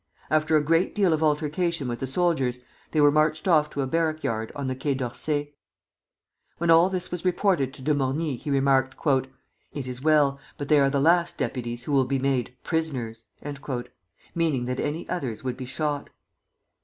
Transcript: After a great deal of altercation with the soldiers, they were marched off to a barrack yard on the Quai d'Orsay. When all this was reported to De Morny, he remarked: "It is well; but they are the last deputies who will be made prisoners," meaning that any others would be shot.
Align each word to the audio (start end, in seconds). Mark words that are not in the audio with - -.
After 0.31 0.57
a 0.57 0.63
great 0.63 0.95
deal 0.95 1.13
of 1.13 1.21
altercation 1.21 1.87
with 1.87 1.99
the 1.99 2.07
soldiers, 2.07 2.61
they 2.89 2.99
were 2.99 3.11
marched 3.11 3.47
off 3.47 3.69
to 3.69 3.83
a 3.83 3.85
barrack 3.85 4.23
yard 4.23 4.51
on 4.55 4.65
the 4.65 4.73
Quai 4.73 4.95
d'Orsay. 4.95 5.53
When 6.57 6.71
all 6.71 6.89
this 6.89 7.11
was 7.11 7.23
reported 7.23 7.71
to 7.71 7.83
De 7.83 7.93
Morny, 7.93 8.35
he 8.35 8.49
remarked: 8.49 8.95
"It 9.73 9.87
is 9.87 10.01
well; 10.01 10.39
but 10.57 10.69
they 10.69 10.79
are 10.79 10.89
the 10.89 10.99
last 10.99 11.37
deputies 11.37 11.83
who 11.83 11.91
will 11.91 12.05
be 12.05 12.17
made 12.17 12.57
prisoners," 12.63 13.27
meaning 14.33 14.65
that 14.65 14.79
any 14.79 15.07
others 15.07 15.43
would 15.43 15.55
be 15.55 15.65
shot. 15.65 16.09